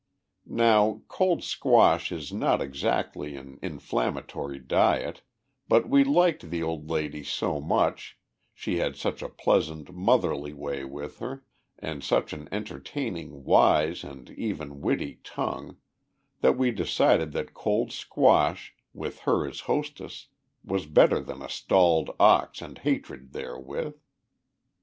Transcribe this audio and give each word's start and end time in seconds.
Now, 0.47 1.03
cold 1.07 1.43
squash 1.43 2.11
is 2.11 2.33
not 2.33 2.59
exactly 2.59 3.35
an 3.35 3.59
inflammatory 3.61 4.57
diet, 4.57 5.21
but 5.67 5.87
we 5.89 6.03
liked 6.03 6.49
the 6.49 6.63
old 6.63 6.89
lady 6.89 7.23
so 7.23 7.59
much, 7.61 8.17
she 8.51 8.77
had 8.77 8.95
such 8.95 9.21
a 9.21 9.29
pleasant, 9.29 9.93
motherly 9.93 10.53
way 10.55 10.83
with 10.85 11.19
her, 11.19 11.45
and 11.77 12.03
such 12.03 12.33
an 12.33 12.49
entertaining, 12.51 13.43
wise 13.43 14.03
and 14.03 14.31
even 14.31 14.81
witty 14.81 15.19
tongue, 15.23 15.77
that 16.39 16.57
we 16.57 16.71
decided 16.71 17.31
that 17.33 17.53
cold 17.53 17.91
squash, 17.91 18.73
with 18.95 19.19
her 19.19 19.47
as 19.47 19.59
hostess, 19.59 20.29
was 20.63 20.87
better 20.87 21.19
than 21.21 21.43
a 21.43 21.47
stalled 21.47 22.09
ox 22.19 22.59
and 22.63 22.79
hatred 22.79 23.33
therewith. 23.33 23.93